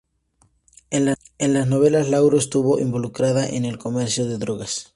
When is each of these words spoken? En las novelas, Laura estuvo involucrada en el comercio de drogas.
En 0.89 1.05
las 1.53 1.67
novelas, 1.67 2.09
Laura 2.09 2.39
estuvo 2.39 2.79
involucrada 2.79 3.47
en 3.47 3.65
el 3.65 3.77
comercio 3.77 4.25
de 4.27 4.39
drogas. 4.39 4.89